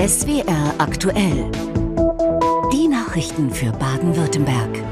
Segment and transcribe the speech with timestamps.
[0.00, 1.50] SWR aktuell.
[2.72, 4.82] Die Nachrichten für Baden-Württemberg.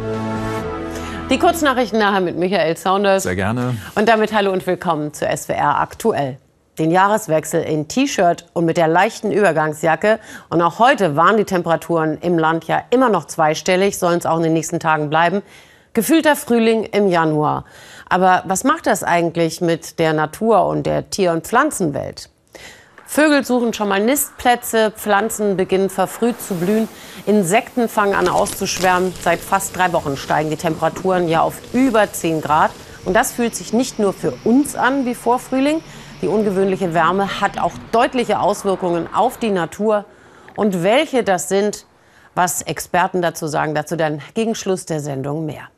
[1.30, 3.22] Die Kurznachrichten nachher mit Michael Saunders.
[3.22, 3.74] Sehr gerne.
[3.94, 6.36] Und damit hallo und willkommen zu SWR aktuell.
[6.78, 10.20] Den Jahreswechsel in T-Shirt und mit der leichten Übergangsjacke.
[10.50, 14.36] Und auch heute waren die Temperaturen im Land ja immer noch zweistellig, sollen es auch
[14.36, 15.40] in den nächsten Tagen bleiben.
[15.94, 17.64] Gefühlter Frühling im Januar.
[18.10, 22.28] Aber was macht das eigentlich mit der Natur und der Tier- und Pflanzenwelt?
[23.10, 26.90] Vögel suchen schon mal Nistplätze, Pflanzen beginnen verfrüht zu blühen,
[27.24, 29.14] Insekten fangen an auszuschwärmen.
[29.22, 32.70] Seit fast drei Wochen steigen die Temperaturen ja auf über 10 Grad.
[33.06, 35.80] Und das fühlt sich nicht nur für uns an wie vor Frühling.
[36.20, 40.04] Die ungewöhnliche Wärme hat auch deutliche Auswirkungen auf die Natur.
[40.54, 41.86] Und welche das sind,
[42.34, 45.70] was Experten dazu sagen, dazu dann gegen Schluss der Sendung mehr.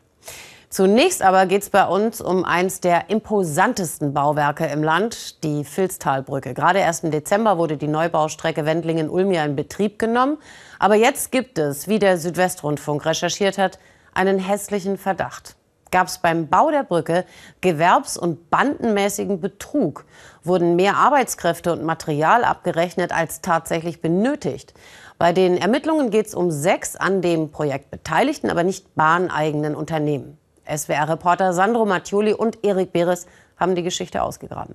[0.73, 6.55] Zunächst aber geht es bei uns um eins der imposantesten Bauwerke im Land, die Filztalbrücke.
[6.55, 10.39] Gerade erst im Dezember wurde die Neubaustrecke Wendlingen-Ulm ja in Betrieb genommen.
[10.79, 13.81] Aber jetzt gibt es, wie der Südwestrundfunk recherchiert hat,
[14.15, 15.57] einen hässlichen Verdacht.
[15.91, 17.25] Gab es beim Bau der Brücke
[17.61, 20.05] gewerbs- und bandenmäßigen Betrug?
[20.45, 24.73] Wurden mehr Arbeitskräfte und Material abgerechnet als tatsächlich benötigt?
[25.19, 30.40] Bei den Ermittlungen geht es um sechs an dem Projekt beteiligten, aber nicht bahneigenen Unternehmen.
[30.77, 33.27] SWR-Reporter Sandro Mattioli und Erik Beres
[33.57, 34.75] haben die Geschichte ausgegraben.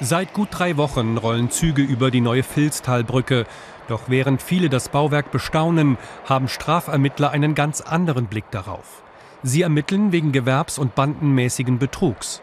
[0.00, 3.46] Seit gut drei Wochen rollen Züge über die neue Filztalbrücke.
[3.88, 9.02] Doch während viele das Bauwerk bestaunen, haben Strafermittler einen ganz anderen Blick darauf.
[9.42, 12.42] Sie ermitteln wegen gewerbs- und bandenmäßigen Betrugs.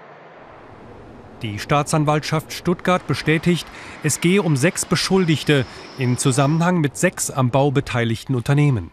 [1.42, 3.68] Die Staatsanwaltschaft Stuttgart bestätigt,
[4.04, 5.66] es gehe um sechs Beschuldigte
[5.98, 8.92] in Zusammenhang mit sechs am Bau beteiligten Unternehmen.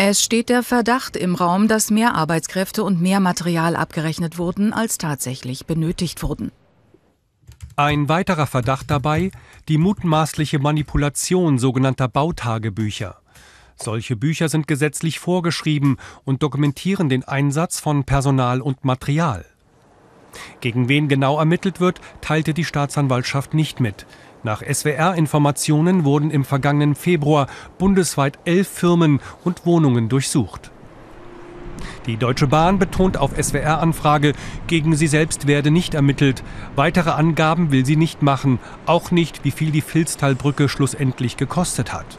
[0.00, 4.96] Es steht der Verdacht im Raum, dass mehr Arbeitskräfte und mehr Material abgerechnet wurden, als
[4.96, 6.52] tatsächlich benötigt wurden.
[7.74, 9.32] Ein weiterer Verdacht dabei,
[9.68, 13.16] die mutmaßliche Manipulation sogenannter Bautagebücher.
[13.74, 19.44] Solche Bücher sind gesetzlich vorgeschrieben und dokumentieren den Einsatz von Personal und Material.
[20.60, 24.06] Gegen wen genau ermittelt wird, teilte die Staatsanwaltschaft nicht mit.
[24.44, 30.70] Nach SWR-Informationen wurden im vergangenen Februar bundesweit elf Firmen und Wohnungen durchsucht.
[32.06, 34.32] Die Deutsche Bahn betont auf SWR-Anfrage,
[34.66, 36.42] gegen sie selbst werde nicht ermittelt.
[36.76, 42.18] Weitere Angaben will sie nicht machen, auch nicht, wie viel die Filztalbrücke schlussendlich gekostet hat.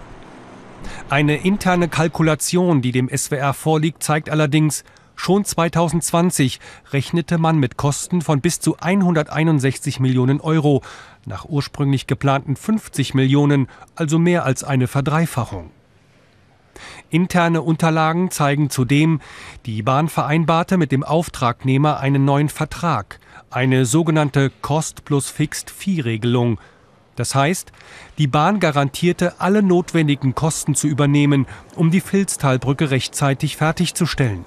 [1.10, 4.84] Eine interne Kalkulation, die dem SWR vorliegt, zeigt allerdings,
[5.20, 6.60] schon 2020
[6.92, 10.82] rechnete man mit Kosten von bis zu 161 Millionen Euro,
[11.26, 15.72] nach ursprünglich geplanten 50 Millionen, also mehr als eine Verdreifachung.
[17.10, 19.20] Interne Unterlagen zeigen zudem,
[19.66, 23.20] die Bahn vereinbarte mit dem Auftragnehmer einen neuen Vertrag,
[23.50, 26.60] eine sogenannte Cost plus Fixed Fee Regelung.
[27.18, 27.74] Das heißt,
[28.18, 34.46] die Bahn garantierte alle notwendigen Kosten zu übernehmen, um die Filztalbrücke rechtzeitig fertigzustellen.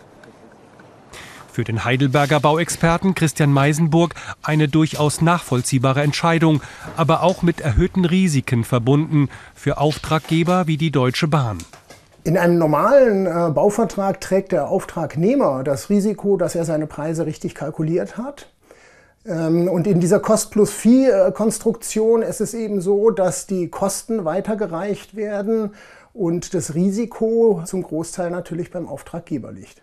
[1.53, 6.63] Für den Heidelberger Bauexperten Christian Meisenburg eine durchaus nachvollziehbare Entscheidung,
[6.97, 11.59] aber auch mit erhöhten Risiken verbunden für Auftraggeber wie die Deutsche Bahn.
[12.25, 17.55] In einem normalen äh, Bauvertrag trägt der Auftragnehmer das Risiko, dass er seine Preise richtig
[17.55, 18.49] kalkuliert hat.
[19.27, 25.75] Ähm, und in dieser Cost-plus-Fee-Konstruktion ist es eben so, dass die Kosten weitergereicht werden
[26.15, 29.83] und das Risiko zum Großteil natürlich beim Auftraggeber liegt.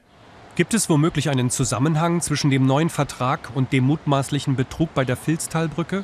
[0.59, 5.15] Gibt es womöglich einen Zusammenhang zwischen dem neuen Vertrag und dem mutmaßlichen Betrug bei der
[5.15, 6.03] Filztalbrücke?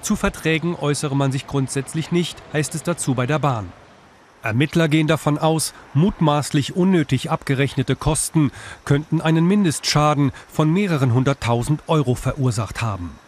[0.00, 3.70] Zu Verträgen äußere man sich grundsätzlich nicht, heißt es dazu bei der Bahn.
[4.42, 8.50] Ermittler gehen davon aus, mutmaßlich unnötig abgerechnete Kosten
[8.86, 13.18] könnten einen Mindestschaden von mehreren hunderttausend Euro verursacht haben.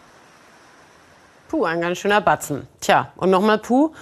[1.47, 2.67] Puh, ein ganz schöner Batzen.
[2.81, 3.93] Tja, und nochmal Puh,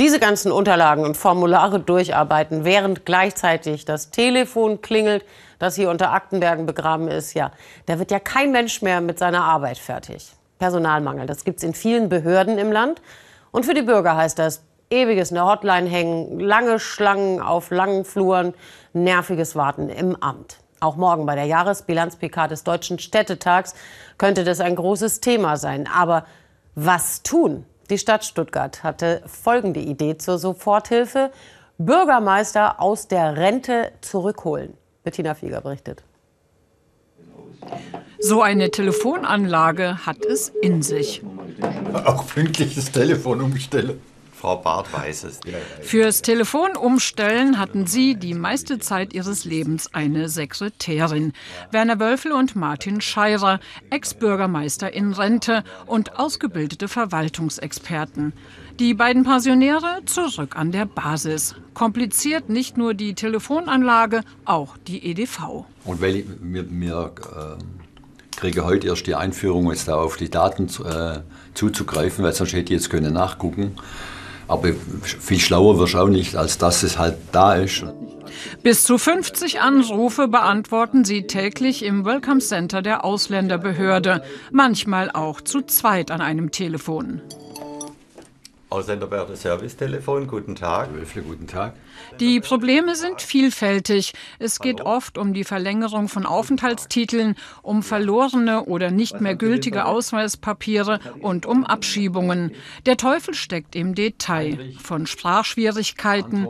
[0.00, 5.26] diese ganzen Unterlagen und Formulare durcharbeiten, während gleichzeitig das Telefon klingelt,
[5.58, 7.50] das hier unter Aktenbergen begraben ist, ja,
[7.84, 10.32] da wird ja kein Mensch mehr mit seiner Arbeit fertig.
[10.58, 13.02] Personalmangel, das gibt es in vielen Behörden im Land.
[13.50, 18.06] Und für die Bürger heißt das ewiges in der Hotline hängen, lange Schlangen auf langen
[18.06, 18.54] Fluren,
[18.94, 20.56] nerviges Warten im Amt.
[20.80, 23.74] Auch morgen bei der Jahresbilanz-PK des Deutschen Städtetags
[24.16, 25.86] könnte das ein großes Thema sein.
[25.86, 26.24] Aber
[26.74, 27.66] was tun?
[27.90, 31.32] Die Stadt Stuttgart hatte folgende Idee zur Soforthilfe.
[31.76, 34.74] Bürgermeister aus der Rente zurückholen.
[35.02, 36.04] Bettina Fieger berichtet.
[38.20, 41.22] So eine Telefonanlage hat es in sich.
[41.92, 44.00] Auch pünktliches Telefon umstellen.
[44.40, 45.40] Frau Barth weiß es.
[45.82, 51.34] Fürs Telefon umstellen hatten sie die meiste Zeit ihres Lebens eine Sekretärin.
[51.70, 53.60] Werner Wölfel und Martin Scheirer,
[53.90, 58.32] Ex-Bürgermeister in Rente und ausgebildete Verwaltungsexperten.
[58.78, 61.54] Die beiden Pensionäre zurück an der Basis.
[61.74, 65.66] Kompliziert nicht nur die Telefonanlage, auch die EDV.
[65.84, 67.62] Und weil wir, wir äh,
[68.36, 71.20] kriege heute erst die Einführung, jetzt da auf die Daten äh,
[71.52, 73.76] zuzugreifen, weil sonst hätte ich jetzt können nachgucken.
[74.50, 74.70] Aber
[75.20, 77.84] viel schlauer wirst auch nicht, als dass es halt da ist.
[78.64, 85.62] Bis zu 50 Anrufe beantworten sie täglich im Welcome Center der Ausländerbehörde, manchmal auch zu
[85.62, 87.20] zweit an einem Telefon.
[88.70, 90.94] Ausländerbehörde Servicetelefon, guten Tag.
[90.94, 91.74] Wölfle, guten Tag.
[92.20, 94.12] Die Probleme sind vielfältig.
[94.38, 101.00] Es geht oft um die Verlängerung von Aufenthaltstiteln, um verlorene oder nicht mehr gültige Ausweispapiere
[101.20, 102.52] und um Abschiebungen.
[102.86, 104.72] Der Teufel steckt im Detail.
[104.80, 106.46] Von Sprachschwierigkeiten,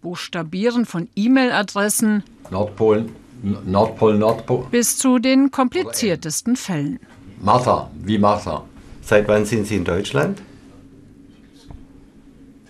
[0.00, 3.06] Buchstabieren von E-Mail-Adressen Nordpol,
[3.42, 4.66] Nordpol, Nordpol.
[4.70, 7.00] bis zu den kompliziertesten Fällen.
[7.40, 8.64] Martha, wie Martha.
[9.02, 10.40] Seit wann sind Sie in Deutschland?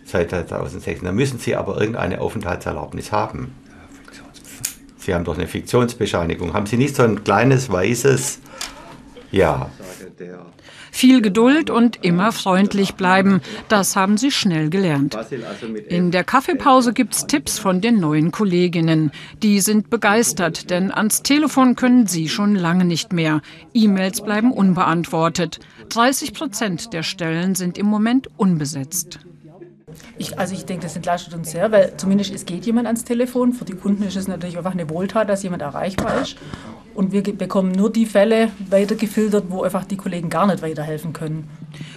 [0.04, 1.00] Seit 2006.
[1.02, 3.54] Da müssen Sie aber irgendeine Aufenthaltserlaubnis haben.
[4.98, 6.52] Sie haben doch eine Fiktionsbescheinigung.
[6.54, 8.40] Haben Sie nicht so ein kleines weißes.
[9.30, 9.70] Ja.
[10.92, 15.18] Viel Geduld und immer freundlich bleiben, das haben sie schnell gelernt.
[15.88, 19.10] In der Kaffeepause gibt's Tipps von den neuen Kolleginnen.
[19.42, 23.42] Die sind begeistert, denn ans Telefon können sie schon lange nicht mehr.
[23.74, 25.58] E-Mails bleiben unbeantwortet.
[25.88, 29.18] 30 Prozent der Stellen sind im Moment unbesetzt.
[30.18, 33.52] Ich, also ich denke, das entlastet uns sehr, weil zumindest es geht jemand ans Telefon.
[33.52, 36.36] Für die Kunden ist es natürlich einfach eine Wohltat, dass jemand erreichbar ist.
[36.94, 41.48] Und wir bekommen nur die Fälle weitergefiltert, wo einfach die Kollegen gar nicht weiterhelfen können.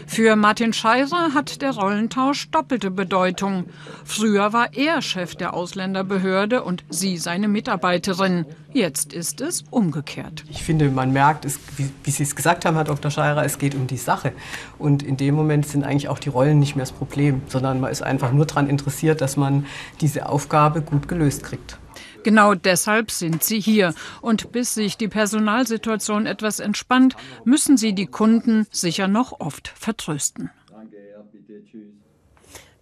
[0.07, 3.65] Für Martin Scheiser hat der Rollentausch doppelte Bedeutung.
[4.03, 8.45] Früher war er Chef der Ausländerbehörde und sie seine Mitarbeiterin.
[8.73, 10.43] Jetzt ist es umgekehrt.
[10.49, 13.11] Ich finde, man merkt, es, wie, wie, Sie es gesagt haben, Herr Dr.
[13.11, 14.33] Scheirer, es geht um die Sache.
[14.79, 17.91] Und in dem Moment sind eigentlich auch die Rollen nicht mehr das Problem, sondern man
[17.91, 19.65] ist einfach nur daran interessiert, dass man
[20.01, 21.77] diese Aufgabe gut gelöst kriegt.
[22.23, 23.93] Genau deshalb sind sie hier.
[24.21, 27.15] Und bis sich die Personalsituation etwas entspannt,
[27.45, 30.51] müssen sie die Kunden sicher noch oft vertrösten.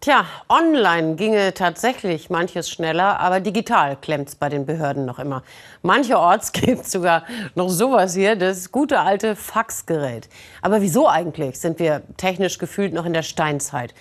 [0.06, 5.42] Tja, online ginge tatsächlich manches schneller, aber digital klemmt es bei den Behörden noch immer.
[5.82, 7.24] Mancherorts gibt es sogar
[7.56, 10.30] noch sowas hier, das gute alte Faxgerät.
[10.62, 13.96] Aber wieso eigentlich sind wir technisch gefühlt noch in der Steinzeit?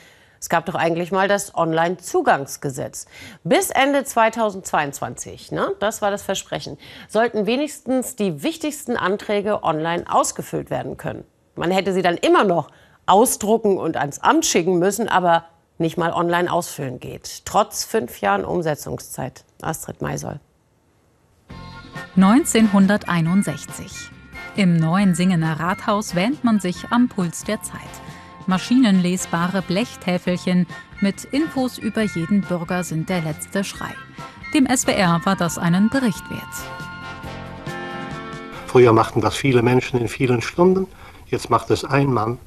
[0.44, 3.06] Es gab doch eigentlich mal das Online-Zugangsgesetz.
[3.44, 6.76] Bis Ende 2022, ne, das war das Versprechen,
[7.08, 11.25] sollten wenigstens die wichtigsten Anträge online ausgefüllt werden können.
[11.55, 12.69] Man hätte sie dann immer noch
[13.06, 15.46] ausdrucken und ans Amt schicken müssen, aber
[15.79, 17.46] nicht mal online ausfüllen geht.
[17.46, 19.46] Trotz fünf Jahren Umsetzungszeit.
[19.62, 20.41] Astrid Maisoll.
[22.17, 24.11] 1961.
[24.56, 28.03] Im neuen Singener Rathaus wähnt man sich am Puls der Zeit.
[28.46, 30.67] Maschinenlesbare Blechtäfelchen
[31.00, 33.94] mit Infos über jeden Bürger sind der letzte Schrei.
[34.52, 36.43] Dem SWR war das einen Bericht wert.
[38.67, 40.87] Früher machten das viele Menschen in vielen Stunden,
[41.26, 42.38] jetzt macht es ein Mann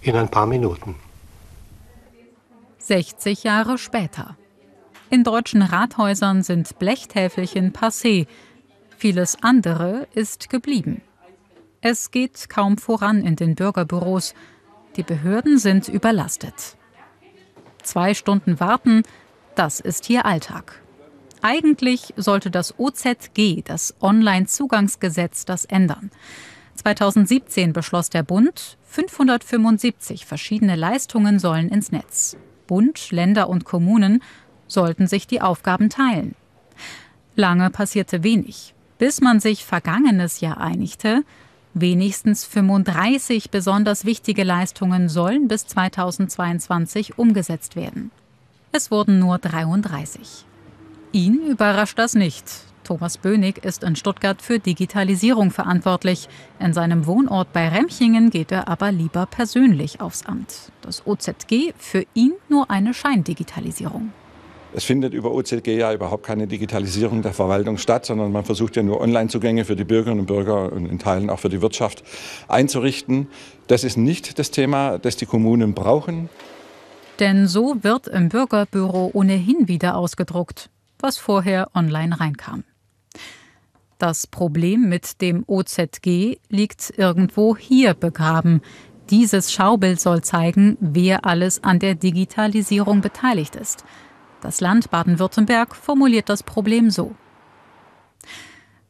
[0.00, 0.96] in ein paar Minuten.
[2.78, 4.36] 60 Jahre später.
[5.10, 8.26] In deutschen Rathäusern sind Blechtäfelchen passé.
[8.96, 11.02] Vieles andere ist geblieben.
[11.80, 14.34] Es geht kaum voran in den Bürgerbüros.
[14.96, 16.76] Die Behörden sind überlastet.
[17.82, 19.02] Zwei Stunden warten,
[19.54, 20.82] das ist hier Alltag.
[21.42, 26.10] Eigentlich sollte das OZG, das Online-Zugangsgesetz, das ändern.
[26.76, 32.36] 2017 beschloss der Bund, 575 verschiedene Leistungen sollen ins Netz.
[32.66, 34.22] Bund, Länder und Kommunen
[34.66, 36.34] sollten sich die Aufgaben teilen.
[37.34, 41.22] Lange passierte wenig, bis man sich vergangenes Jahr einigte,
[41.78, 48.10] Wenigstens 35 besonders wichtige Leistungen sollen bis 2022 umgesetzt werden.
[48.72, 50.46] Es wurden nur 33.
[51.12, 52.46] Ihn überrascht das nicht.
[52.82, 56.30] Thomas Bönig ist in Stuttgart für Digitalisierung verantwortlich.
[56.58, 60.72] In seinem Wohnort bei Remchingen geht er aber lieber persönlich aufs Amt.
[60.80, 64.14] Das OZG für ihn nur eine Scheindigitalisierung.
[64.76, 68.82] Es findet über OZG ja überhaupt keine Digitalisierung der Verwaltung statt, sondern man versucht ja
[68.82, 72.04] nur Online-Zugänge für die Bürgerinnen und Bürger und in Teilen auch für die Wirtschaft
[72.46, 73.28] einzurichten.
[73.68, 76.28] Das ist nicht das Thema, das die Kommunen brauchen.
[77.20, 80.68] Denn so wird im Bürgerbüro ohnehin wieder ausgedruckt,
[80.98, 82.64] was vorher online reinkam.
[83.96, 88.60] Das Problem mit dem OZG liegt irgendwo hier begraben,
[89.10, 93.84] Dieses Schaubild soll zeigen, wer alles an der Digitalisierung beteiligt ist.
[94.46, 97.16] Das Land Baden-Württemberg formuliert das Problem so.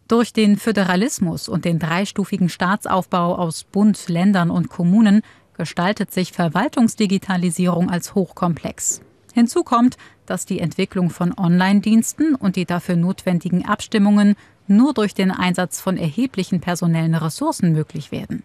[0.06, 5.22] Durch den Föderalismus und den dreistufigen Staatsaufbau aus Bund, Ländern und Kommunen
[5.54, 9.00] gestaltet sich Verwaltungsdigitalisierung als hochkomplex.
[9.32, 9.96] Hinzu kommt,
[10.26, 14.36] dass die Entwicklung von Online-Diensten und die dafür notwendigen Abstimmungen
[14.66, 18.42] nur durch den Einsatz von erheblichen personellen Ressourcen möglich werden.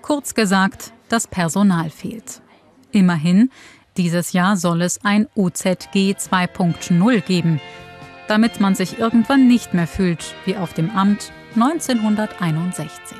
[0.00, 2.40] Kurz gesagt, das Personal fehlt.
[2.90, 3.50] Immerhin,
[4.00, 7.60] dieses Jahr soll es ein OZG 2.0 geben,
[8.28, 13.18] damit man sich irgendwann nicht mehr fühlt wie auf dem Amt 1961.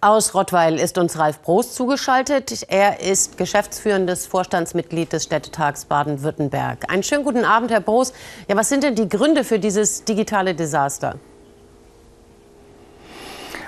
[0.00, 2.66] Aus Rottweil ist uns Ralf Brost zugeschaltet.
[2.66, 6.90] Er ist geschäftsführendes Vorstandsmitglied des Städtetags Baden-Württemberg.
[6.90, 8.12] Einen schönen guten Abend, Herr Brost.
[8.48, 11.20] Ja, was sind denn die Gründe für dieses digitale Desaster?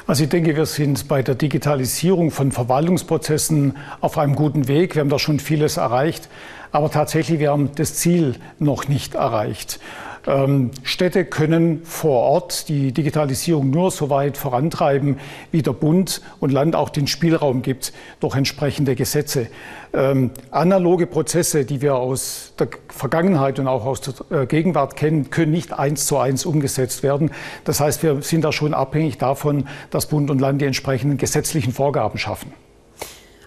[0.06, 4.94] Also ich denke, wir sind bei der Digitalisierung von Verwaltungsprozessen auf einem guten Weg.
[4.94, 6.28] Wir haben da schon vieles erreicht.
[6.74, 9.78] Aber tatsächlich, wir haben das Ziel noch nicht erreicht.
[10.26, 15.20] Ähm, Städte können vor Ort die Digitalisierung nur so weit vorantreiben,
[15.52, 19.46] wie der Bund und Land auch den Spielraum gibt durch entsprechende Gesetze.
[19.92, 25.30] Ähm, analoge Prozesse, die wir aus der Vergangenheit und auch aus der äh, Gegenwart kennen,
[25.30, 27.30] können nicht eins zu eins umgesetzt werden.
[27.62, 31.72] Das heißt, wir sind da schon abhängig davon, dass Bund und Land die entsprechenden gesetzlichen
[31.72, 32.52] Vorgaben schaffen.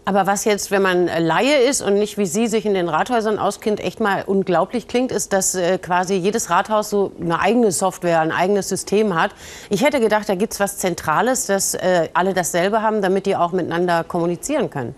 [0.08, 3.38] Aber was jetzt, wenn man Laie ist und nicht wie Sie sich in den Rathäusern
[3.38, 8.22] auskennt, echt mal unglaublich klingt, ist, dass äh, quasi jedes Rathaus so eine eigene Software,
[8.22, 9.32] ein eigenes System hat.
[9.70, 13.36] Ich hätte gedacht, da gibt es was Zentrales, dass äh, alle dasselbe haben, damit die
[13.36, 14.96] auch miteinander kommunizieren können.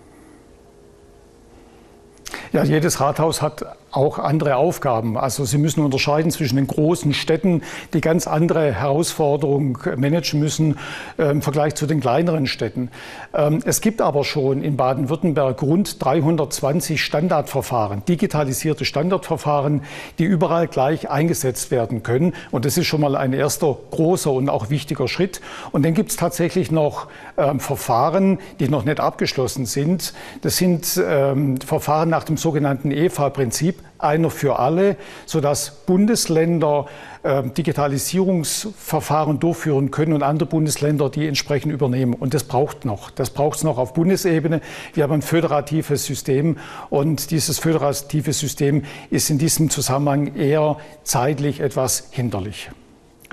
[2.52, 5.16] Ja, jedes Rathaus hat auch andere Aufgaben.
[5.16, 10.78] Also Sie müssen unterscheiden zwischen den großen Städten, die ganz andere Herausforderungen managen müssen
[11.18, 12.90] äh, im Vergleich zu den kleineren Städten.
[13.34, 19.82] Ähm, es gibt aber schon in Baden-Württemberg rund 320 Standardverfahren, digitalisierte Standardverfahren,
[20.18, 22.34] die überall gleich eingesetzt werden können.
[22.50, 25.40] Und das ist schon mal ein erster großer und auch wichtiger Schritt.
[25.72, 30.14] Und dann gibt es tatsächlich noch ähm, Verfahren, die noch nicht abgeschlossen sind.
[30.42, 36.86] Das sind ähm, Verfahren nach dem sogenannten EFA-Prinzip einer für alle, sodass Bundesländer
[37.22, 42.14] äh, Digitalisierungsverfahren durchführen können und andere Bundesländer die entsprechend übernehmen.
[42.14, 43.10] Und das braucht noch.
[43.10, 44.60] Das braucht es noch auf Bundesebene.
[44.94, 46.56] Wir haben ein föderatives System
[46.88, 52.70] und dieses föderative System ist in diesem Zusammenhang eher zeitlich etwas hinderlich.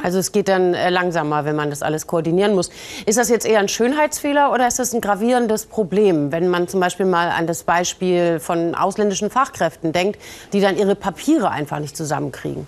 [0.01, 2.69] Also es geht dann äh, langsamer, wenn man das alles koordinieren muss.
[3.05, 6.79] Ist das jetzt eher ein Schönheitsfehler oder ist das ein gravierendes Problem, wenn man zum
[6.79, 10.21] Beispiel mal an das Beispiel von ausländischen Fachkräften denkt,
[10.53, 12.67] die dann ihre Papiere einfach nicht zusammenkriegen?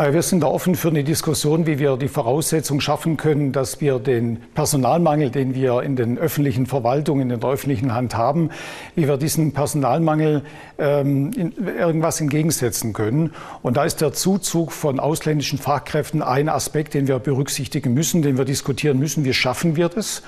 [0.00, 3.82] Na, wir sind da offen für eine Diskussion, wie wir die Voraussetzung schaffen können, dass
[3.82, 8.48] wir den Personalmangel, den wir in den öffentlichen Verwaltungen, in der öffentlichen Hand haben,
[8.94, 10.42] wie wir diesen Personalmangel
[10.78, 13.34] ähm, in, irgendwas entgegensetzen können.
[13.60, 18.38] Und da ist der Zuzug von ausländischen Fachkräften ein Aspekt, den wir berücksichtigen müssen, den
[18.38, 19.26] wir diskutieren müssen.
[19.26, 20.22] Wie schaffen wir das?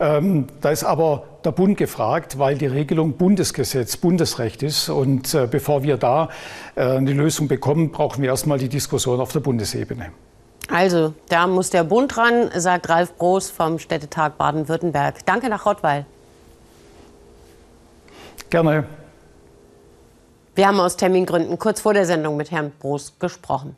[0.00, 4.88] Ähm, da ist aber der Bund gefragt, weil die Regelung Bundesgesetz, Bundesrecht ist.
[4.88, 6.28] Und äh, bevor wir da
[6.74, 10.12] äh, eine Lösung bekommen, brauchen wir erstmal die Diskussion auf der Bundesebene.
[10.68, 15.24] Also, da muss der Bund ran, sagt Ralf Broß vom Städtetag Baden-Württemberg.
[15.26, 16.06] Danke nach Rottweil.
[18.48, 18.84] Gerne.
[20.54, 23.74] Wir haben aus Termingründen kurz vor der Sendung mit Herrn Broß gesprochen.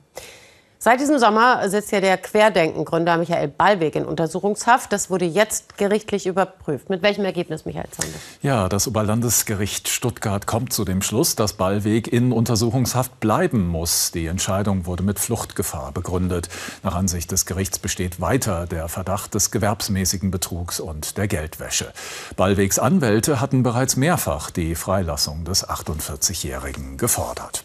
[0.84, 4.92] Seit diesem Sommer sitzt ja der Querdenken-Gründer Michael Ballweg in Untersuchungshaft.
[4.92, 6.90] Das wurde jetzt gerichtlich überprüft.
[6.90, 8.18] Mit welchem Ergebnis, Michael Zander?
[8.42, 14.10] Ja, das Oberlandesgericht Stuttgart kommt zu dem Schluss, dass Ballweg in Untersuchungshaft bleiben muss.
[14.10, 16.50] Die Entscheidung wurde mit Fluchtgefahr begründet.
[16.82, 21.94] Nach Ansicht des Gerichts besteht weiter der Verdacht des gewerbsmäßigen Betrugs und der Geldwäsche.
[22.36, 27.64] Ballwegs Anwälte hatten bereits mehrfach die Freilassung des 48-Jährigen gefordert.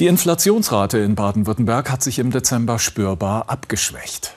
[0.00, 4.34] Die Inflationsrate in Baden-Württemberg hat sich im Dezember spürbar abgeschwächt.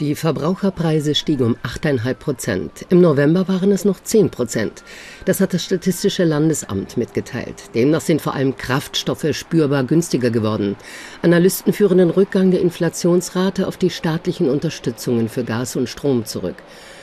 [0.00, 2.86] Die Verbraucherpreise stiegen um 8,5 Prozent.
[2.88, 4.82] Im November waren es noch 10 Prozent.
[5.26, 7.64] Das hat das Statistische Landesamt mitgeteilt.
[7.74, 10.76] Demnach sind vor allem Kraftstoffe spürbar günstiger geworden.
[11.20, 16.56] Analysten führen den Rückgang der Inflationsrate auf die staatlichen Unterstützungen für Gas und Strom zurück.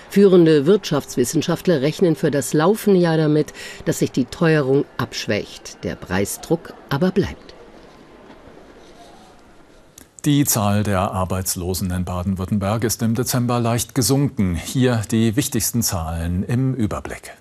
[0.10, 3.54] Führende Wirtschaftswissenschaftler rechnen für das laufende Jahr damit,
[3.86, 7.54] dass sich die Teuerung abschwächt, der Preisdruck aber bleibt.
[10.26, 14.56] Die Zahl der Arbeitslosen in Baden-Württemberg ist im Dezember leicht gesunken.
[14.56, 17.32] Hier die wichtigsten Zahlen im Überblick.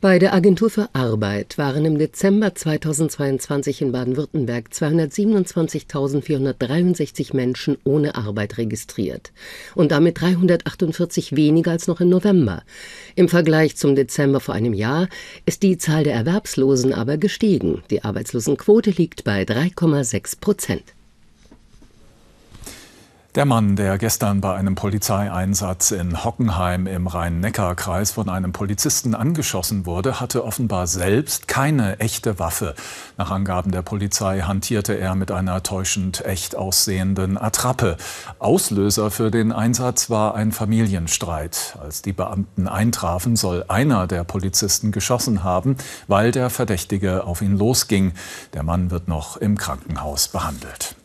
[0.00, 8.58] Bei der Agentur für Arbeit waren im Dezember 2022 in Baden-Württemberg 227.463 Menschen ohne Arbeit
[8.58, 9.32] registriert
[9.74, 12.62] und damit 348 weniger als noch im November.
[13.16, 15.08] Im Vergleich zum Dezember vor einem Jahr
[15.46, 17.82] ist die Zahl der Erwerbslosen aber gestiegen.
[17.90, 20.84] Die Arbeitslosenquote liegt bei 3,6 Prozent.
[23.38, 29.86] Der Mann, der gestern bei einem Polizeieinsatz in Hockenheim im Rhein-Neckar-Kreis von einem Polizisten angeschossen
[29.86, 32.74] wurde, hatte offenbar selbst keine echte Waffe.
[33.16, 37.96] Nach Angaben der Polizei hantierte er mit einer täuschend echt aussehenden Attrappe.
[38.40, 41.78] Auslöser für den Einsatz war ein Familienstreit.
[41.80, 45.76] Als die Beamten eintrafen, soll einer der Polizisten geschossen haben,
[46.08, 48.14] weil der Verdächtige auf ihn losging.
[48.54, 50.97] Der Mann wird noch im Krankenhaus behandelt.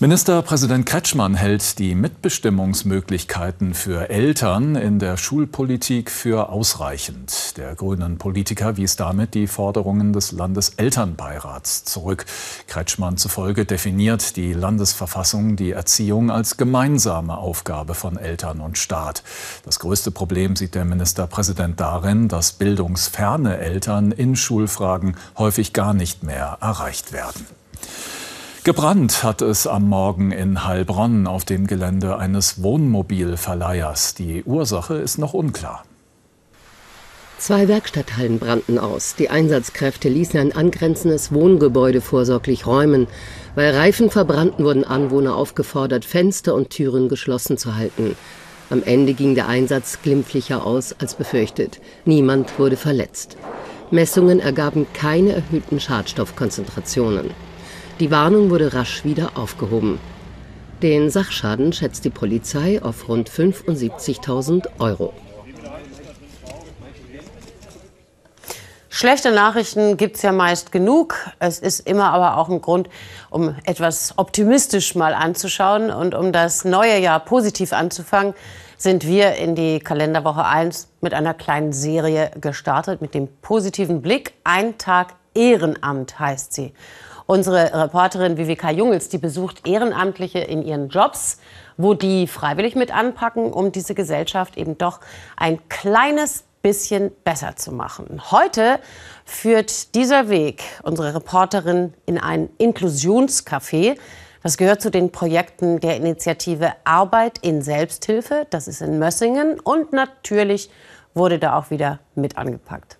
[0.00, 7.56] Ministerpräsident Kretschmann hält die Mitbestimmungsmöglichkeiten für Eltern in der Schulpolitik für ausreichend.
[7.56, 12.26] Der grünen Politiker wies damit die Forderungen des Landeselternbeirats zurück.
[12.68, 19.24] Kretschmann zufolge definiert die Landesverfassung die Erziehung als gemeinsame Aufgabe von Eltern und Staat.
[19.64, 26.22] Das größte Problem sieht der Ministerpräsident darin, dass bildungsferne Eltern in Schulfragen häufig gar nicht
[26.22, 27.46] mehr erreicht werden.
[28.68, 34.12] Gebrannt hat es am Morgen in Heilbronn auf dem Gelände eines Wohnmobilverleihers.
[34.12, 35.84] Die Ursache ist noch unklar.
[37.38, 39.14] Zwei Werkstatthallen brannten aus.
[39.14, 43.06] Die Einsatzkräfte ließen ein angrenzendes Wohngebäude vorsorglich räumen.
[43.54, 48.16] Weil Reifen verbrannten, wurden Anwohner aufgefordert, Fenster und Türen geschlossen zu halten.
[48.68, 51.80] Am Ende ging der Einsatz glimpflicher aus als befürchtet.
[52.04, 53.38] Niemand wurde verletzt.
[53.90, 57.30] Messungen ergaben keine erhöhten Schadstoffkonzentrationen.
[58.00, 59.98] Die Warnung wurde rasch wieder aufgehoben.
[60.82, 65.12] Den Sachschaden schätzt die Polizei auf rund 75.000 Euro.
[68.88, 71.16] Schlechte Nachrichten gibt es ja meist genug.
[71.40, 72.88] Es ist immer aber auch ein Grund,
[73.30, 78.34] um etwas optimistisch mal anzuschauen und um das neue Jahr positiv anzufangen,
[78.76, 84.34] sind wir in die Kalenderwoche 1 mit einer kleinen Serie gestartet mit dem positiven Blick.
[84.44, 86.72] Ein Tag Ehrenamt heißt sie.
[87.30, 91.36] Unsere Reporterin Viveka Jungels, die besucht Ehrenamtliche in ihren Jobs,
[91.76, 95.00] wo die freiwillig mit anpacken, um diese Gesellschaft eben doch
[95.36, 98.22] ein kleines bisschen besser zu machen.
[98.30, 98.78] Heute
[99.26, 103.98] führt dieser Weg unsere Reporterin in ein Inklusionscafé.
[104.42, 108.46] Das gehört zu den Projekten der Initiative Arbeit in Selbsthilfe.
[108.48, 109.60] Das ist in Mössingen.
[109.60, 110.70] Und natürlich
[111.12, 112.97] wurde da auch wieder mit angepackt.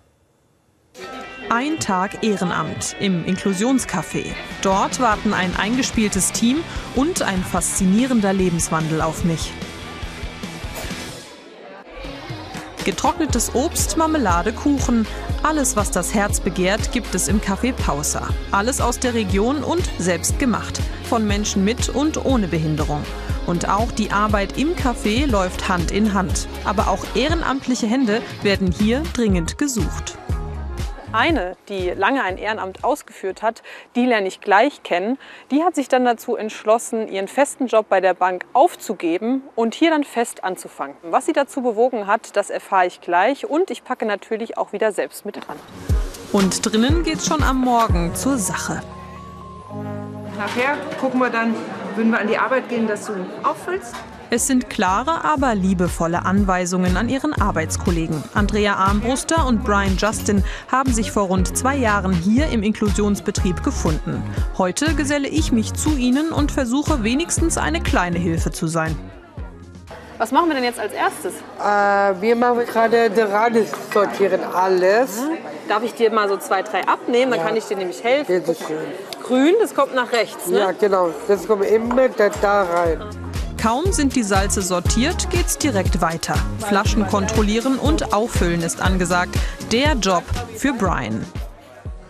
[1.51, 4.25] Ein Tag Ehrenamt im Inklusionscafé.
[4.61, 6.57] Dort warten ein eingespieltes Team
[6.95, 9.51] und ein faszinierender Lebenswandel auf mich.
[12.85, 15.07] Getrocknetes Obst, Marmelade, Kuchen.
[15.41, 18.27] Alles, was das Herz begehrt, gibt es im Café Pausa.
[18.51, 20.79] Alles aus der Region und selbst gemacht.
[21.05, 23.03] Von Menschen mit und ohne Behinderung.
[23.47, 26.47] Und auch die Arbeit im Café läuft Hand in Hand.
[26.63, 30.15] Aber auch ehrenamtliche Hände werden hier dringend gesucht.
[31.11, 33.63] Eine, die lange ein Ehrenamt ausgeführt hat,
[33.95, 35.17] die lerne ich gleich kennen.
[35.49, 39.89] Die hat sich dann dazu entschlossen, ihren festen Job bei der Bank aufzugeben und hier
[39.89, 40.95] dann fest anzufangen.
[41.01, 44.91] Was sie dazu bewogen hat, das erfahre ich gleich und ich packe natürlich auch wieder
[44.91, 45.57] selbst mit dran.
[46.31, 48.83] Und drinnen geht's schon am Morgen zur Sache.
[50.37, 51.55] Nachher gucken wir dann,
[51.95, 53.95] würden wir an die Arbeit gehen, dass du auffüllst.
[54.31, 58.23] Es sind klare, aber liebevolle Anweisungen an ihren Arbeitskollegen.
[58.35, 64.21] Andrea Armbruster und Brian Justin haben sich vor rund zwei Jahren hier im Inklusionsbetrieb gefunden.
[64.59, 68.95] Heute geselle ich mich zu ihnen und versuche wenigstens eine kleine Hilfe zu sein.
[70.19, 71.33] Was machen wir denn jetzt als erstes?
[71.59, 75.21] Äh, wir machen gerade gerade sortieren alles.
[75.21, 75.37] Mhm.
[75.67, 77.31] Darf ich dir mal so zwei, drei abnehmen?
[77.31, 77.45] Dann Ja.
[77.47, 78.43] kann ich dir nämlich helfen.
[78.45, 78.77] Das ist schön.
[79.23, 80.59] Grün, das kommt nach rechts, ne?
[80.59, 81.09] Ja, genau.
[81.27, 82.99] Das kommt immer da, da rein.
[83.61, 86.35] Kaum sind die Salze sortiert, geht's direkt weiter.
[86.59, 89.35] Flaschen kontrollieren und auffüllen ist angesagt.
[89.73, 90.23] Der Job
[90.55, 91.25] für Brian.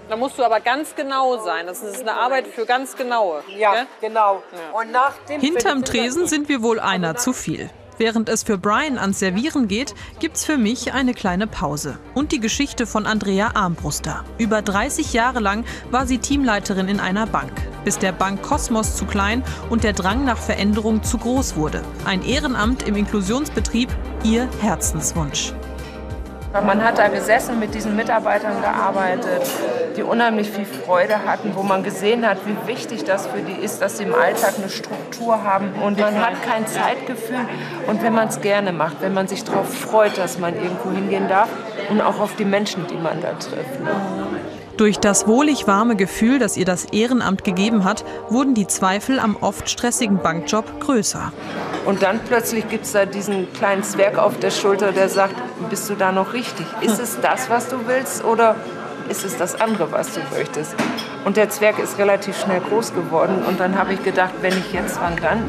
[0.10, 1.66] Da musst du aber ganz genau sein.
[1.66, 3.42] Das ist eine Arbeit für ganz genaue.
[3.58, 4.44] Ja, genau.
[4.80, 7.72] Und nach dem Hinterm Tresen sind wir wohl einer zu viel.
[7.98, 11.98] Während es für Brian ans Servieren geht, gibt's für mich eine kleine Pause.
[12.14, 14.24] Und die Geschichte von Andrea Armbruster.
[14.38, 17.52] Über 30 Jahre lang war sie Teamleiterin in einer Bank,
[17.84, 21.82] bis der Bankkosmos zu klein und der Drang nach Veränderung zu groß wurde.
[22.06, 23.90] Ein Ehrenamt im Inklusionsbetrieb,
[24.24, 25.54] ihr Herzenswunsch.
[26.52, 29.44] Man hat da gesessen, mit diesen Mitarbeitern gearbeitet,
[29.96, 33.84] die unheimlich viel Freude hatten, wo man gesehen hat, wie wichtig das für die ist,
[33.84, 35.74] dass sie im Alltag eine Struktur haben.
[35.74, 37.46] Und man hat kein Zeitgefühl.
[37.86, 41.28] Und wenn man es gerne macht, wenn man sich darauf freut, dass man irgendwo hingehen
[41.28, 41.50] darf,
[41.90, 43.80] und auch auf die Menschen, die man da trifft.
[44.80, 49.36] Durch das wohlig warme Gefühl, das ihr das Ehrenamt gegeben hat, wurden die Zweifel am
[49.36, 51.34] oft stressigen Bankjob größer.
[51.86, 55.36] Und dann plötzlich gibt es da diesen kleinen Zwerg auf der Schulter, der sagt,
[55.70, 56.66] bist du da noch richtig?
[56.80, 58.56] Ist es das, was du willst oder
[59.10, 60.76] ist es das andere, was du möchtest?
[61.26, 64.72] Und der Zwerg ist relativ schnell groß geworden und dann habe ich gedacht, wenn ich
[64.72, 65.44] jetzt, wann dann?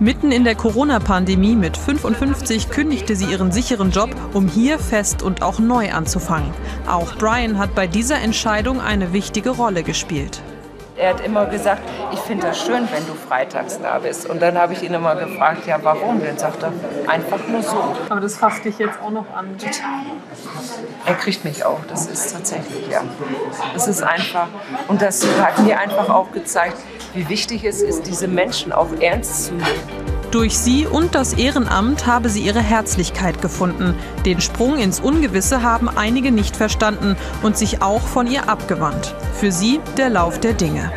[0.00, 5.42] Mitten in der Corona-Pandemie mit 55 kündigte sie ihren sicheren Job, um hier fest und
[5.42, 6.52] auch neu anzufangen.
[6.88, 10.42] Auch Brian hat bei dieser Entscheidung eine wichtige Rolle gespielt.
[10.96, 14.30] Er hat immer gesagt, ich finde das schön, wenn du freitags da bist.
[14.30, 16.22] Und dann habe ich ihn immer gefragt, ja warum?
[16.24, 16.72] Dann sagt er,
[17.08, 17.96] einfach nur so.
[18.08, 19.56] Aber das fasst dich jetzt auch noch an.
[21.04, 23.02] Er kriegt mich auch, das ist tatsächlich, ja.
[23.74, 24.46] Es ist einfach,
[24.86, 26.76] und das hat mir einfach auch gezeigt,
[27.12, 30.13] wie wichtig es ist, diese Menschen auch ernst zu nehmen.
[30.34, 33.94] Durch sie und das Ehrenamt habe sie ihre Herzlichkeit gefunden.
[34.26, 39.14] Den Sprung ins Ungewisse haben einige nicht verstanden und sich auch von ihr abgewandt.
[39.34, 40.90] Für sie der Lauf der Dinge.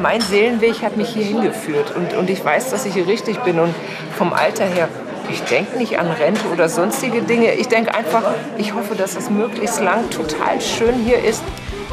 [0.00, 3.60] Mein Seelenweg hat mich hier hingeführt und, und ich weiß, dass ich hier richtig bin.
[3.60, 3.74] Und
[4.16, 4.88] vom Alter her,
[5.30, 7.52] ich denke nicht an Rente oder sonstige Dinge.
[7.52, 8.22] Ich denke einfach,
[8.56, 11.42] ich hoffe, dass es möglichst lang total schön hier ist.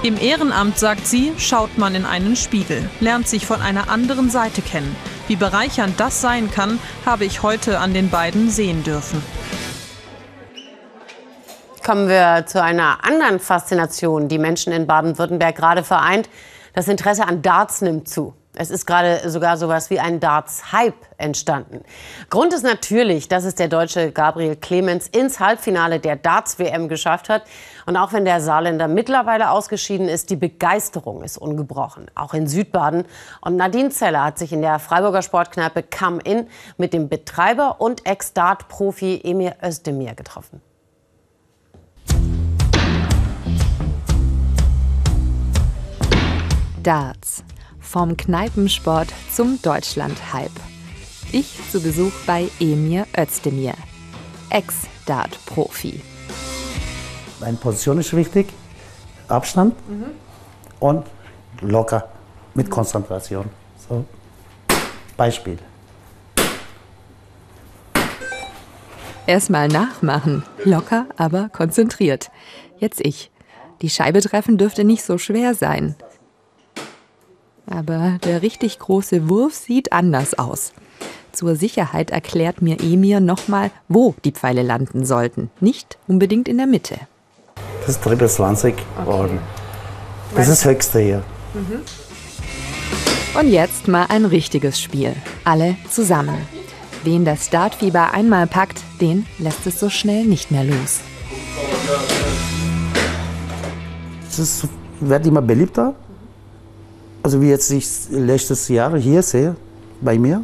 [0.03, 4.63] Im Ehrenamt, sagt sie, schaut man in einen Spiegel, lernt sich von einer anderen Seite
[4.63, 4.95] kennen.
[5.27, 9.21] Wie bereichernd das sein kann, habe ich heute an den beiden sehen dürfen.
[11.85, 16.29] Kommen wir zu einer anderen Faszination, die Menschen in Baden-Württemberg gerade vereint.
[16.73, 18.33] Das Interesse an Darts nimmt zu.
[18.55, 21.83] Es ist gerade sogar sowas wie ein Darts-Hype entstanden.
[22.29, 27.43] Grund ist natürlich, dass es der Deutsche Gabriel Clemens ins Halbfinale der Darts-WM geschafft hat.
[27.85, 32.07] Und auch wenn der Saarländer mittlerweile ausgeschieden ist, die Begeisterung ist ungebrochen.
[32.15, 33.05] Auch in Südbaden.
[33.41, 38.05] Und Nadine Zeller hat sich in der Freiburger Sportkneipe Come In mit dem Betreiber und
[38.05, 40.61] Ex-Dart-Profi Emir Özdemir getroffen.
[46.83, 47.43] Darts
[47.79, 50.49] vom Kneipensport zum Deutschland-Hype.
[51.31, 53.73] Ich zu Besuch bei Emir Özdemir,
[54.49, 56.01] Ex-Dart-Profi.
[57.41, 58.53] Meine Position ist wichtig,
[59.27, 60.11] Abstand mhm.
[60.79, 61.07] und
[61.61, 62.07] locker
[62.53, 63.49] mit Konzentration.
[63.89, 64.05] So.
[65.17, 65.57] Beispiel.
[69.25, 72.29] Erstmal nachmachen, locker, aber konzentriert.
[72.77, 73.31] Jetzt ich.
[73.81, 75.95] Die Scheibe treffen dürfte nicht so schwer sein.
[77.65, 80.73] Aber der richtig große Wurf sieht anders aus.
[81.31, 85.49] Zur Sicherheit erklärt mir Emir nochmal, wo die Pfeile landen sollten.
[85.59, 86.99] Nicht unbedingt in der Mitte.
[87.81, 89.39] Das ist Triple 20 okay.
[90.35, 91.23] das ist das Höchste hier.
[91.53, 93.39] Mhm.
[93.39, 95.15] Und jetzt mal ein richtiges Spiel.
[95.43, 96.37] Alle zusammen.
[97.03, 100.99] Wen das Startfieber einmal packt, den lässt es so schnell nicht mehr los.
[104.29, 104.67] Es
[104.99, 105.95] wird immer beliebter
[107.23, 109.55] also wie jetzt ich letztes Jahr hier sehe,
[110.01, 110.43] bei mir,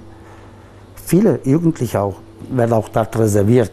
[0.95, 2.17] viele Jugendliche auch,
[2.49, 3.71] werden auch dort reserviert.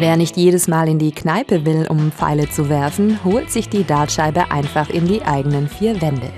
[0.00, 3.84] Wer nicht jedes Mal in die Kneipe will, um Pfeile zu werfen, holt sich die
[3.84, 6.30] Dartscheibe einfach in die eigenen vier Wände.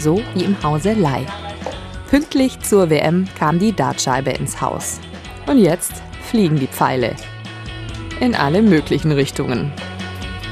[0.00, 1.26] So wie im Hause Lai.
[2.08, 4.98] Pünktlich zur WM kam die Dartscheibe ins Haus.
[5.46, 7.14] Und jetzt fliegen die Pfeile.
[8.20, 9.70] In alle möglichen Richtungen.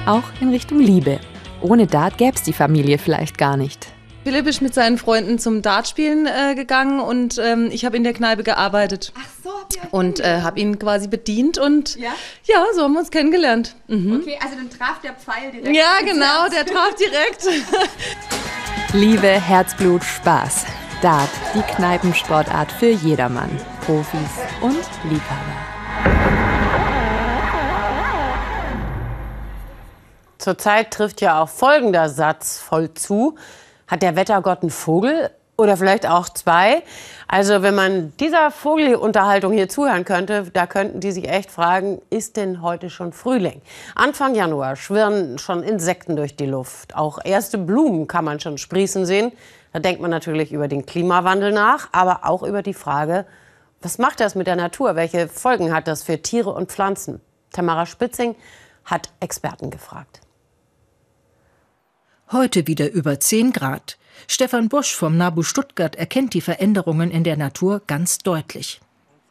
[0.04, 1.18] Auch in Richtung Liebe.
[1.62, 3.89] Ohne Dart gäbe es die Familie vielleicht gar nicht.
[4.22, 8.12] Philipp ist mit seinen Freunden zum Dartspielen äh, gegangen und ähm, ich habe in der
[8.12, 9.14] Kneipe gearbeitet.
[9.16, 12.10] Ach so, habt ihr Und äh, habe ihn quasi bedient und ja?
[12.44, 13.76] ja, so haben wir uns kennengelernt.
[13.88, 14.20] Mhm.
[14.20, 15.74] Okay, also dann traf der Pfeil direkt.
[15.74, 17.48] Ja, genau, der traf direkt.
[18.92, 20.66] Liebe, Herzblut, Spaß.
[21.00, 23.48] Dart, die Kneipensportart für jedermann,
[23.86, 24.18] Profis
[24.60, 25.56] und Liebhaber.
[30.36, 33.36] Zurzeit trifft ja auch folgender Satz voll zu.
[33.90, 35.30] Hat der Wettergott einen Vogel?
[35.56, 36.82] Oder vielleicht auch zwei.
[37.28, 42.38] Also wenn man dieser Vogelunterhaltung hier zuhören könnte, da könnten die sich echt fragen, ist
[42.38, 43.60] denn heute schon Frühling?
[43.94, 46.96] Anfang Januar schwirren schon Insekten durch die Luft.
[46.96, 49.32] Auch erste Blumen kann man schon sprießen sehen.
[49.74, 53.26] Da denkt man natürlich über den Klimawandel nach, aber auch über die Frage,
[53.82, 54.96] was macht das mit der Natur?
[54.96, 57.20] Welche Folgen hat das für Tiere und Pflanzen?
[57.52, 58.34] Tamara Spitzing
[58.86, 60.20] hat Experten gefragt.
[62.32, 63.98] Heute wieder über 10 Grad.
[64.28, 68.80] Stefan Busch vom NABU Stuttgart erkennt die Veränderungen in der Natur ganz deutlich.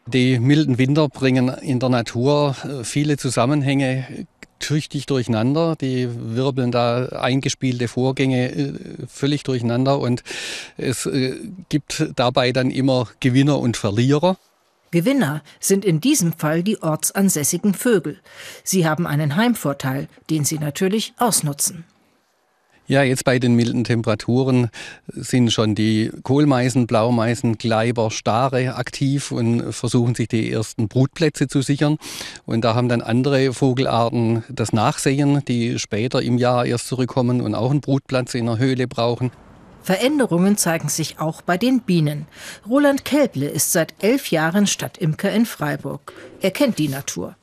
[0.06, 4.28] Die milden Winter bringen in der Natur äh, viele Zusammenhänge
[4.60, 5.78] tüchtig durcheinander.
[5.80, 8.74] Die wirbeln da eingespielte Vorgänge äh,
[9.08, 10.24] völlig durcheinander und
[10.76, 11.38] es äh,
[11.70, 14.38] gibt dabei dann immer Gewinner und Verlierer.
[14.92, 18.20] Gewinner sind in diesem Fall die ortsansässigen Vögel.
[18.66, 21.86] Sie haben einen Heimvorteil, den sie natürlich ausnutzen.
[22.90, 24.72] Ja, jetzt bei den milden Temperaturen
[25.14, 31.62] sind schon die Kohlmeisen, Blaumeisen, Gleiber, Stare aktiv und versuchen sich die ersten Brutplätze zu
[31.62, 32.00] sichern.
[32.48, 37.54] Und da haben dann andere Vogelarten das Nachsehen, die später im Jahr erst zurückkommen und
[37.54, 39.30] auch einen Brutplatz in der Höhle brauchen.
[39.84, 42.26] Veränderungen zeigen sich auch bei den Bienen.
[42.68, 46.12] Roland Kelble ist seit elf Jahren Stadtimker in Freiburg.
[46.42, 47.36] Er kennt die Natur.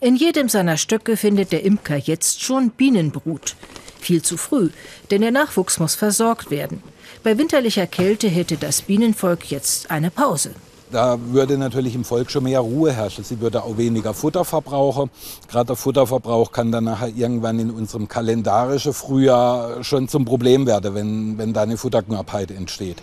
[0.00, 3.54] In jedem seiner Stöcke findet der Imker jetzt schon Bienenbrut.
[4.02, 4.70] Viel zu früh,
[5.12, 6.82] denn der Nachwuchs muss versorgt werden.
[7.22, 10.50] Bei winterlicher Kälte hätte das Bienenvolk jetzt eine Pause.
[10.90, 13.22] Da würde natürlich im Volk schon mehr Ruhe herrschen.
[13.22, 15.08] Sie würde auch weniger Futter verbrauchen.
[15.48, 20.96] Gerade der Futterverbrauch kann dann nachher irgendwann in unserem kalendarischen Frühjahr schon zum Problem werden,
[20.96, 23.00] wenn, wenn da eine Futterknappheit entsteht.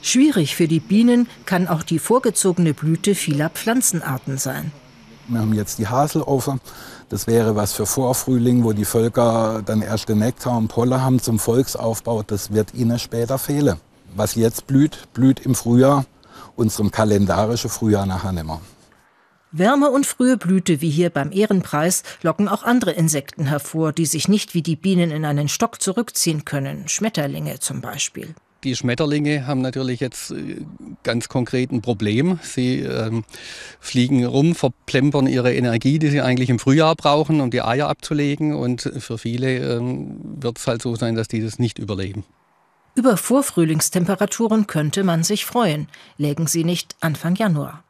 [0.00, 4.70] Schwierig für die Bienen kann auch die vorgezogene Blüte vieler Pflanzenarten sein.
[5.26, 6.60] Wir haben jetzt die Haseloffen.
[7.08, 11.20] Das wäre was für Vorfrühling, wo die Völker dann erst den Nektar und Pollen haben
[11.20, 12.22] zum Volksaufbau.
[12.22, 13.76] Das wird ihnen später fehlen.
[14.16, 16.04] Was jetzt blüht, blüht im Frühjahr,
[16.56, 18.60] unserem kalendarischen Frühjahr nachher nicht mehr.
[19.56, 24.26] Wärme und frühe Blüte wie hier beim Ehrenpreis locken auch andere Insekten hervor, die sich
[24.26, 28.34] nicht wie die Bienen in einen Stock zurückziehen können, Schmetterlinge zum Beispiel.
[28.64, 30.62] Die Schmetterlinge haben natürlich jetzt äh,
[31.02, 32.38] ganz konkret ein Problem.
[32.42, 33.24] Sie ähm,
[33.78, 38.54] fliegen rum, verplempern ihre Energie, die sie eigentlich im Frühjahr brauchen, um die Eier abzulegen.
[38.54, 42.24] Und für viele ähm, wird es halt so sein, dass die das nicht überleben.
[42.94, 47.83] Über Vorfrühlingstemperaturen könnte man sich freuen, lägen sie nicht Anfang Januar.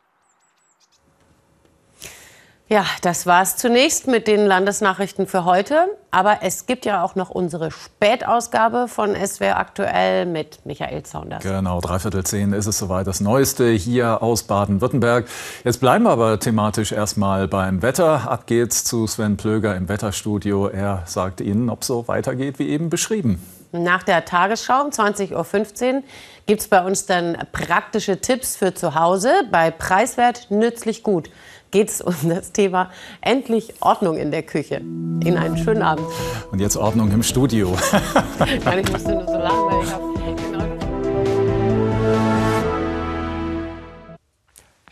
[2.75, 5.87] Ja, das war es zunächst mit den Landesnachrichten für heute.
[6.11, 11.45] Aber es gibt ja auch noch unsere Spätausgabe von SWR aktuell mit Michael Zaunders.
[11.45, 13.07] Genau, dreiviertel zehn ist es soweit.
[13.07, 15.27] Das Neueste hier aus Baden-Württemberg.
[15.63, 18.29] Jetzt bleiben wir aber thematisch erstmal beim Wetter.
[18.29, 20.67] Ab geht's zu Sven Plöger im Wetterstudio.
[20.67, 23.41] Er sagt Ihnen, ob es so weitergeht wie eben beschrieben.
[23.71, 26.03] Nach der Tagesschau um 20.15 Uhr
[26.47, 29.31] gibt es bei uns dann praktische Tipps für zu Hause.
[29.53, 31.31] Bei Preiswert nützlich gut
[31.75, 34.77] geht es um das Thema endlich Ordnung in der Küche.
[34.77, 36.07] Ihnen einen schönen Abend.
[36.53, 37.77] Und jetzt Ordnung im Studio.
[38.65, 40.15] Nein, ich musste nur so lachen, weil ich habe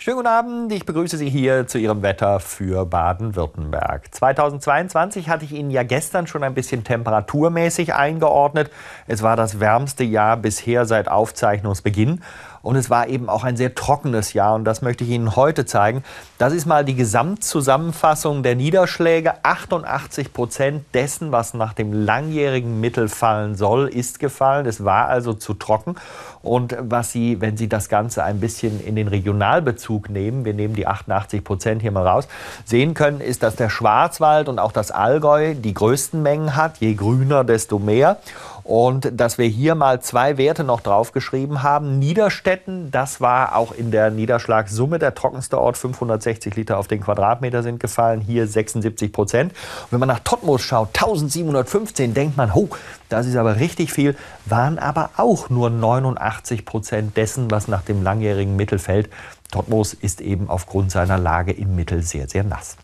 [0.02, 4.12] Schönen guten Abend, ich begrüße Sie hier zu Ihrem Wetter für Baden-Württemberg.
[4.12, 8.72] 2022 hatte ich Ihnen ja gestern schon ein bisschen temperaturmäßig eingeordnet.
[9.06, 12.20] Es war das wärmste Jahr bisher seit Aufzeichnungsbeginn.
[12.62, 15.66] Und es war eben auch ein sehr trockenes Jahr und das möchte ich Ihnen heute
[15.66, 16.04] zeigen.
[16.38, 19.34] Das ist mal die Gesamtzusammenfassung der Niederschläge.
[19.42, 24.66] 88 Prozent dessen, was nach dem langjährigen Mittel fallen soll, ist gefallen.
[24.66, 25.96] Es war also zu trocken.
[26.42, 30.74] Und was Sie, wenn Sie das Ganze ein bisschen in den Regionalbezug nehmen, wir nehmen
[30.74, 32.28] die 88 Prozent hier mal raus,
[32.64, 36.78] sehen können, ist, dass der Schwarzwald und auch das Allgäu die größten Mengen hat.
[36.78, 38.18] Je grüner, desto mehr.
[38.64, 41.98] Und dass wir hier mal zwei Werte noch draufgeschrieben haben.
[41.98, 45.76] Niederstetten, das war auch in der Niederschlagssumme der trockenste Ort.
[45.76, 49.52] 560 Liter auf den Quadratmeter sind gefallen, hier 76 Prozent.
[49.52, 52.68] Und wenn man nach Totmos schaut, 1715, denkt man, oh,
[53.08, 58.02] das ist aber richtig viel, waren aber auch nur 89 Prozent dessen, was nach dem
[58.02, 59.10] langjährigen Mittel fällt.
[59.50, 62.76] Totmos ist eben aufgrund seiner Lage im Mittel sehr, sehr nass.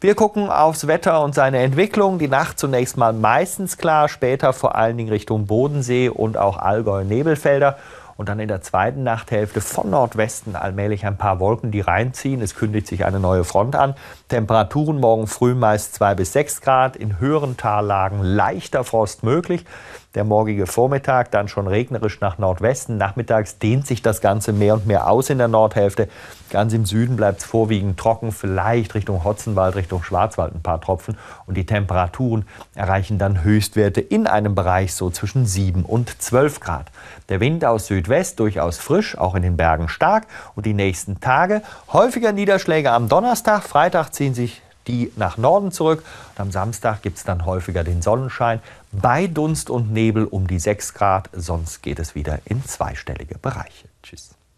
[0.00, 2.20] Wir gucken aufs Wetter und seine Entwicklung.
[2.20, 7.02] Die Nacht zunächst mal meistens klar, später vor allen Dingen Richtung Bodensee und auch Allgäu
[7.02, 7.76] Nebelfelder.
[8.16, 12.42] Und dann in der zweiten Nachthälfte von Nordwesten allmählich ein paar Wolken, die reinziehen.
[12.42, 13.96] Es kündigt sich eine neue Front an.
[14.28, 16.94] Temperaturen morgen früh meist 2 bis 6 Grad.
[16.94, 19.64] In höheren Tallagen leichter Frost möglich.
[20.18, 22.96] Der morgige Vormittag dann schon regnerisch nach Nordwesten.
[22.96, 26.08] Nachmittags dehnt sich das Ganze mehr und mehr aus in der Nordhälfte.
[26.50, 31.16] Ganz im Süden bleibt es vorwiegend trocken, vielleicht Richtung Hotzenwald, Richtung Schwarzwald ein paar Tropfen.
[31.46, 36.86] Und die Temperaturen erreichen dann Höchstwerte in einem Bereich so zwischen 7 und 12 Grad.
[37.28, 40.26] Der Wind aus Südwest durchaus frisch, auch in den Bergen stark.
[40.56, 43.62] Und die nächsten Tage häufiger Niederschläge am Donnerstag.
[43.62, 46.02] Freitag ziehen sich die nach Norden zurück.
[46.34, 50.58] Und am Samstag gibt es dann häufiger den Sonnenschein bei Dunst und Nebel um die
[50.58, 51.30] 6 Grad.
[51.32, 53.88] Sonst geht es wieder in zweistellige Bereiche.
[54.02, 54.37] Tschüss.